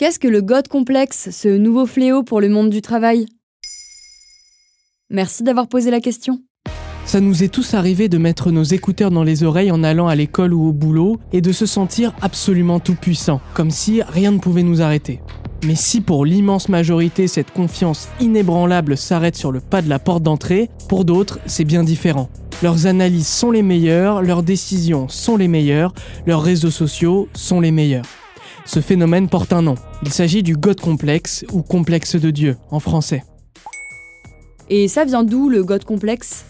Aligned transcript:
Qu'est-ce 0.00 0.18
que 0.18 0.28
le 0.28 0.40
God 0.40 0.66
complexe, 0.66 1.28
ce 1.30 1.48
nouveau 1.48 1.84
fléau 1.84 2.22
pour 2.22 2.40
le 2.40 2.48
monde 2.48 2.70
du 2.70 2.80
travail? 2.80 3.26
Merci 5.10 5.42
d'avoir 5.42 5.68
posé 5.68 5.90
la 5.90 6.00
question. 6.00 6.40
Ça 7.04 7.20
nous 7.20 7.42
est 7.42 7.52
tous 7.52 7.74
arrivé 7.74 8.08
de 8.08 8.16
mettre 8.16 8.50
nos 8.50 8.62
écouteurs 8.62 9.10
dans 9.10 9.24
les 9.24 9.44
oreilles 9.44 9.70
en 9.70 9.84
allant 9.84 10.08
à 10.08 10.14
l'école 10.14 10.54
ou 10.54 10.68
au 10.68 10.72
boulot 10.72 11.18
et 11.34 11.42
de 11.42 11.52
se 11.52 11.66
sentir 11.66 12.14
absolument 12.22 12.80
tout 12.80 12.94
puissant, 12.94 13.42
comme 13.52 13.70
si 13.70 14.00
rien 14.00 14.30
ne 14.30 14.38
pouvait 14.38 14.62
nous 14.62 14.80
arrêter. 14.80 15.20
Mais 15.66 15.74
si 15.74 16.00
pour 16.00 16.24
l'immense 16.24 16.70
majorité 16.70 17.28
cette 17.28 17.50
confiance 17.50 18.08
inébranlable 18.20 18.96
s'arrête 18.96 19.36
sur 19.36 19.52
le 19.52 19.60
pas 19.60 19.82
de 19.82 19.90
la 19.90 19.98
porte 19.98 20.22
d'entrée, 20.22 20.70
pour 20.88 21.04
d'autres 21.04 21.40
c'est 21.44 21.64
bien 21.64 21.84
différent. 21.84 22.30
Leurs 22.62 22.86
analyses 22.86 23.28
sont 23.28 23.50
les 23.50 23.62
meilleures, 23.62 24.22
leurs 24.22 24.44
décisions 24.44 25.10
sont 25.10 25.36
les 25.36 25.48
meilleures, 25.48 25.92
leurs 26.24 26.40
réseaux 26.40 26.70
sociaux 26.70 27.28
sont 27.34 27.60
les 27.60 27.70
meilleurs. 27.70 28.06
Ce 28.64 28.80
phénomène 28.80 29.28
porte 29.28 29.52
un 29.52 29.62
nom. 29.62 29.74
Il 30.02 30.12
s'agit 30.12 30.42
du 30.42 30.56
God 30.56 30.80
complexe 30.80 31.44
ou 31.52 31.62
complexe 31.62 32.16
de 32.16 32.30
Dieu 32.30 32.56
en 32.70 32.80
français. 32.80 33.24
Et 34.68 34.86
ça 34.86 35.04
vient 35.04 35.24
d'où 35.24 35.48
le 35.48 35.64
God 35.64 35.84
complexe 35.84 36.44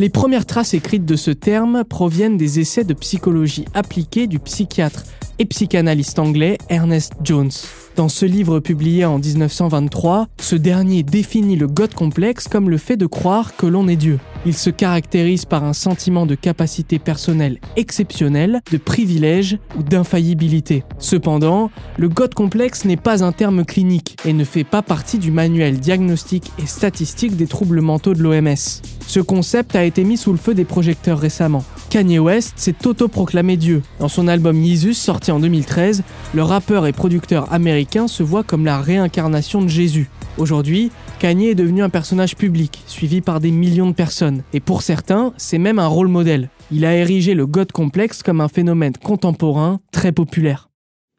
Les 0.00 0.08
premières 0.08 0.44
traces 0.44 0.74
écrites 0.74 1.04
de 1.04 1.14
ce 1.14 1.30
terme 1.30 1.84
proviennent 1.84 2.36
des 2.36 2.58
essais 2.58 2.82
de 2.82 2.94
psychologie 2.94 3.64
appliquée 3.74 4.26
du 4.26 4.40
psychiatre 4.40 5.04
et 5.38 5.44
psychanalyste 5.44 6.18
anglais 6.18 6.58
Ernest 6.68 7.12
Jones. 7.22 7.52
Dans 7.94 8.08
ce 8.08 8.26
livre 8.26 8.58
publié 8.58 9.04
en 9.04 9.20
1923, 9.20 10.26
ce 10.40 10.56
dernier 10.56 11.04
définit 11.04 11.54
le 11.54 11.68
God 11.68 11.94
complexe 11.94 12.48
comme 12.48 12.70
le 12.70 12.76
fait 12.76 12.96
de 12.96 13.06
croire 13.06 13.54
que 13.54 13.66
l'on 13.66 13.86
est 13.86 13.94
Dieu. 13.94 14.18
Il 14.44 14.54
se 14.54 14.68
caractérise 14.68 15.44
par 15.44 15.62
un 15.62 15.72
sentiment 15.72 16.26
de 16.26 16.34
capacité 16.34 16.98
personnelle 16.98 17.60
exceptionnelle, 17.76 18.62
de 18.72 18.78
privilège 18.78 19.58
ou 19.78 19.84
d'infaillibilité. 19.84 20.82
Cependant, 20.98 21.70
le 21.98 22.08
God 22.08 22.34
complexe 22.34 22.84
n'est 22.84 22.96
pas 22.96 23.22
un 23.22 23.30
terme 23.30 23.64
clinique 23.64 24.16
et 24.24 24.32
ne 24.32 24.44
fait 24.44 24.64
pas 24.64 24.82
partie 24.82 25.18
du 25.18 25.30
manuel 25.30 25.78
diagnostique 25.78 26.50
et 26.60 26.66
statistique 26.66 27.36
des 27.36 27.46
troubles 27.46 27.80
mentaux 27.80 28.14
de 28.14 28.22
l'OMS. 28.22 28.82
Ce 29.14 29.20
concept 29.20 29.76
a 29.76 29.84
été 29.84 30.02
mis 30.02 30.16
sous 30.16 30.32
le 30.32 30.38
feu 30.38 30.54
des 30.54 30.64
projecteurs 30.64 31.20
récemment. 31.20 31.62
Kanye 31.88 32.18
West 32.18 32.54
s'est 32.56 32.84
autoproclamé 32.84 33.56
Dieu. 33.56 33.80
Dans 34.00 34.08
son 34.08 34.26
album 34.26 34.60
Yeezus 34.60 34.94
sorti 34.94 35.30
en 35.30 35.38
2013, 35.38 36.02
le 36.34 36.42
rappeur 36.42 36.84
et 36.88 36.92
producteur 36.92 37.52
américain 37.52 38.08
se 38.08 38.24
voit 38.24 38.42
comme 38.42 38.64
la 38.64 38.80
réincarnation 38.80 39.62
de 39.62 39.68
Jésus. 39.68 40.10
Aujourd'hui, 40.36 40.90
Kanye 41.20 41.50
est 41.50 41.54
devenu 41.54 41.84
un 41.84 41.90
personnage 41.90 42.34
public, 42.34 42.82
suivi 42.88 43.20
par 43.20 43.38
des 43.38 43.52
millions 43.52 43.86
de 43.86 43.94
personnes. 43.94 44.42
Et 44.52 44.58
pour 44.58 44.82
certains, 44.82 45.32
c'est 45.36 45.58
même 45.58 45.78
un 45.78 45.86
rôle 45.86 46.08
modèle. 46.08 46.50
Il 46.72 46.84
a 46.84 46.96
érigé 46.96 47.34
le 47.34 47.46
God 47.46 47.70
complexe 47.70 48.20
comme 48.20 48.40
un 48.40 48.48
phénomène 48.48 48.94
contemporain 49.00 49.78
très 49.92 50.10
populaire. 50.10 50.70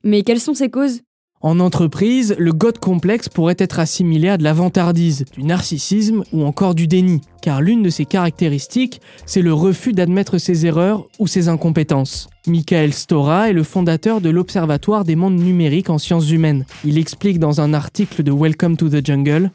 Mais 0.03 0.23
quelles 0.23 0.41
sont 0.41 0.53
ses 0.53 0.69
causes? 0.69 0.99
En 1.45 1.59
entreprise, 1.59 2.35
le 2.39 2.53
God 2.53 2.79
complexe 2.79 3.29
pourrait 3.29 3.55
être 3.59 3.77
assimilé 3.77 4.29
à 4.29 4.37
de 4.37 4.43
la 4.43 4.53
vantardise, 4.53 5.25
du 5.31 5.43
narcissisme 5.43 6.23
ou 6.33 6.43
encore 6.43 6.73
du 6.73 6.87
déni, 6.87 7.21
car 7.43 7.61
l'une 7.61 7.83
de 7.83 7.91
ses 7.91 8.05
caractéristiques, 8.05 8.99
c'est 9.27 9.43
le 9.43 9.53
refus 9.53 9.93
d'admettre 9.93 10.39
ses 10.39 10.65
erreurs 10.65 11.05
ou 11.19 11.27
ses 11.27 11.47
incompétences. 11.47 12.29
Michael 12.47 12.93
Stora 12.93 13.51
est 13.51 13.53
le 13.53 13.61
fondateur 13.61 14.21
de 14.21 14.31
l'Observatoire 14.31 15.03
des 15.03 15.15
mondes 15.15 15.37
numériques 15.37 15.91
en 15.91 15.99
sciences 15.99 16.31
humaines. 16.31 16.65
Il 16.83 16.97
explique 16.97 17.37
dans 17.37 17.61
un 17.61 17.75
article 17.75 18.23
de 18.23 18.31
Welcome 18.31 18.75
to 18.75 18.89
the 18.89 19.05
Jungle 19.05 19.51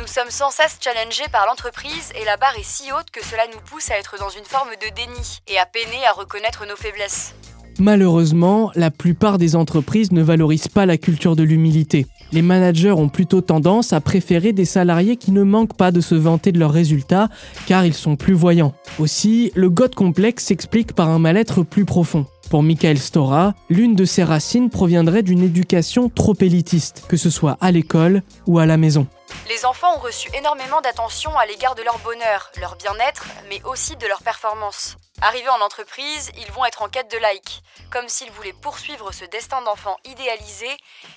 nous 0.00 0.08
sommes 0.08 0.30
sans 0.30 0.50
cesse 0.50 0.78
challengés 0.80 1.28
par 1.30 1.46
l'entreprise 1.46 2.10
et 2.20 2.24
la 2.24 2.36
barre 2.36 2.56
est 2.58 2.64
si 2.64 2.90
haute 2.90 3.12
que 3.12 3.24
cela 3.24 3.46
nous 3.52 3.60
pousse 3.60 3.92
à 3.92 3.96
être 3.96 4.18
dans 4.18 4.28
une 4.28 4.44
forme 4.44 4.70
de 4.70 4.92
déni 4.92 5.38
et 5.46 5.56
à 5.56 5.66
peiner 5.66 6.04
à 6.04 6.12
reconnaître 6.12 6.66
nos 6.66 6.74
faiblesses. 6.74 7.32
Malheureusement, 7.78 8.70
la 8.74 8.90
plupart 8.90 9.38
des 9.38 9.56
entreprises 9.56 10.12
ne 10.12 10.22
valorisent 10.22 10.68
pas 10.68 10.86
la 10.86 10.96
culture 10.96 11.34
de 11.34 11.42
l'humilité. 11.42 12.06
Les 12.32 12.42
managers 12.42 12.92
ont 12.92 13.08
plutôt 13.08 13.40
tendance 13.40 13.92
à 13.92 14.00
préférer 14.00 14.52
des 14.52 14.64
salariés 14.64 15.16
qui 15.16 15.32
ne 15.32 15.42
manquent 15.42 15.76
pas 15.76 15.90
de 15.90 16.00
se 16.00 16.14
vanter 16.14 16.52
de 16.52 16.58
leurs 16.58 16.72
résultats 16.72 17.28
car 17.66 17.84
ils 17.84 17.94
sont 17.94 18.16
plus 18.16 18.34
voyants. 18.34 18.74
Aussi, 18.98 19.52
le 19.54 19.70
God 19.70 19.94
complexe 19.94 20.44
s'explique 20.44 20.94
par 20.94 21.08
un 21.10 21.18
mal-être 21.18 21.62
plus 21.62 21.84
profond. 21.84 22.26
Pour 22.50 22.62
Michael 22.62 22.98
Stora, 22.98 23.54
l'une 23.70 23.94
de 23.94 24.04
ses 24.04 24.22
racines 24.22 24.70
proviendrait 24.70 25.22
d'une 25.22 25.42
éducation 25.42 26.08
trop 26.08 26.34
élitiste, 26.40 27.04
que 27.08 27.16
ce 27.16 27.30
soit 27.30 27.56
à 27.60 27.70
l'école 27.70 28.22
ou 28.46 28.58
à 28.58 28.66
la 28.66 28.76
maison. 28.76 29.06
Les 29.48 29.64
enfants 29.64 29.96
ont 29.96 30.00
reçu 30.00 30.28
énormément 30.38 30.80
d'attention 30.80 31.30
à 31.36 31.46
l'égard 31.46 31.74
de 31.74 31.82
leur 31.82 31.98
bonheur, 32.00 32.52
leur 32.60 32.76
bien-être, 32.76 33.26
mais 33.48 33.60
aussi 33.64 33.96
de 33.96 34.06
leur 34.06 34.22
performance. 34.22 34.96
Arrivés 35.26 35.48
en 35.48 35.64
entreprise, 35.64 36.30
ils 36.36 36.52
vont 36.52 36.66
être 36.66 36.82
en 36.82 36.88
quête 36.88 37.10
de 37.10 37.16
like, 37.16 37.62
comme 37.90 38.08
s'ils 38.08 38.30
voulaient 38.32 38.52
poursuivre 38.60 39.10
ce 39.10 39.24
destin 39.24 39.62
d'enfant 39.62 39.96
idéalisé 40.04 40.66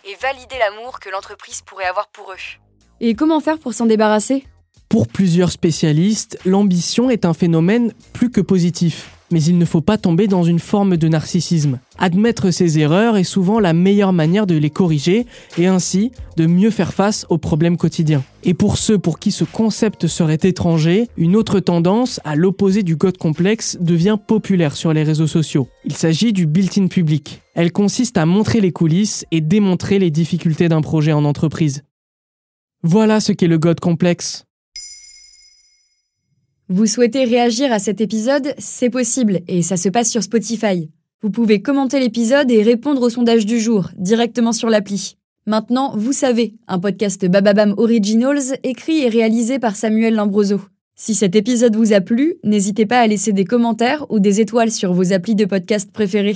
et 0.06 0.16
valider 0.16 0.58
l'amour 0.58 1.02
que 1.02 1.10
l'entreprise 1.10 1.62
pourrait 1.62 1.88
avoir 1.88 2.08
pour 2.08 2.32
eux. 2.32 2.38
Et 3.02 3.16
comment 3.16 3.42
faire 3.42 3.60
pour 3.60 3.74
s'en 3.74 3.86
débarrasser? 3.86 4.48
Pour 4.88 5.10
plusieurs 5.10 5.52
spécialistes, 5.52 6.40
l'ambition 6.46 7.10
est 7.10 7.26
un 7.26 7.34
phénomène 7.34 7.94
plus 8.14 8.32
que 8.32 8.40
positif 8.40 9.10
mais 9.32 9.44
il 9.44 9.58
ne 9.58 9.66
faut 9.66 9.82
pas 9.82 9.98
tomber 9.98 10.28
dans 10.28 10.44
une 10.44 10.60
forme 10.60 10.98
de 10.98 11.08
narcissisme. 11.08 11.80
Admettre 11.98 12.52
ses 12.52 12.80
erreurs 12.80 13.18
est 13.18 13.24
souvent 13.24 13.60
la 13.60 13.74
meilleure 13.74 14.14
manière 14.14 14.48
de 14.48 14.56
les 14.56 14.70
corriger 14.70 15.26
et 15.58 15.68
ainsi 15.68 16.12
de 16.36 16.46
mieux 16.46 16.70
faire 16.70 16.94
face 16.94 17.26
aux 17.30 17.38
problèmes 17.38 17.78
quotidiens. 17.78 18.24
Et 18.44 18.54
pour 18.54 18.78
ceux 18.78 18.98
pour 18.98 19.20
qui 19.20 19.32
ce 19.32 19.44
concept 19.44 20.08
serait 20.08 20.40
étranger, 20.44 21.10
une 21.18 21.36
autre 21.36 21.60
tendance, 21.60 22.20
à 22.24 22.36
l'opposé 22.36 22.84
du 22.84 22.98
code 22.98 23.18
complexe, 23.18 23.78
devient 23.82 24.18
populaire 24.26 24.76
sur 24.76 24.94
les 24.94 25.04
réseaux 25.04 25.28
sociaux. 25.28 25.68
Il 25.86 25.94
s'agit 25.94 26.34
du 26.34 26.46
built-in 26.46 26.88
public. 26.88 27.42
Elle 27.56 27.72
consiste 27.72 28.18
à 28.18 28.26
montrer 28.26 28.62
les 28.62 28.72
coulisses 28.72 29.26
et 29.32 29.42
démontrer 29.42 30.00
les 30.00 30.12
difficultés 30.12 30.70
d'un 30.70 30.82
projet 30.82 31.12
en 31.12 31.26
entreprise. 31.26 31.84
Voilà 32.84 33.20
ce 33.20 33.32
qu'est 33.32 33.48
le 33.48 33.58
God 33.58 33.80
complexe. 33.80 34.47
Vous 36.70 36.86
souhaitez 36.86 37.24
réagir 37.24 37.72
à 37.72 37.80
cet 37.80 38.02
épisode 38.02 38.54
C'est 38.58 38.90
possible 38.90 39.40
et 39.48 39.62
ça 39.62 39.78
se 39.78 39.88
passe 39.88 40.12
sur 40.12 40.22
Spotify. 40.22 40.90
Vous 41.22 41.30
pouvez 41.30 41.62
commenter 41.62 41.98
l'épisode 41.98 42.52
et 42.52 42.62
répondre 42.62 43.02
au 43.04 43.10
sondage 43.10 43.46
du 43.46 43.58
jour 43.58 43.90
directement 43.96 44.52
sur 44.52 44.70
l'appli. 44.70 45.16
Maintenant, 45.46 45.94
vous 45.96 46.12
savez, 46.12 46.56
un 46.68 46.78
podcast 46.78 47.26
Bababam 47.26 47.74
Originals 47.78 48.58
écrit 48.64 49.04
et 49.04 49.08
réalisé 49.08 49.60
par 49.60 49.78
Samuel 49.78 50.16
Lambroso. 50.16 50.60
Si 50.94 51.16
cet 51.16 51.38
épisode 51.38 51.78
vous 51.78 51.94
a 51.94 52.02
plu, 52.02 52.36
n'hésitez 52.44 52.86
pas 52.86 53.00
à 53.00 53.08
laisser 53.08 53.32
des 53.32 53.46
commentaires 53.46 54.06
ou 54.10 54.20
des 54.20 54.42
étoiles 54.42 54.72
sur 54.72 54.92
vos 54.92 55.14
applis 55.14 55.36
de 55.36 55.46
podcast 55.46 55.90
préférés. 55.94 56.36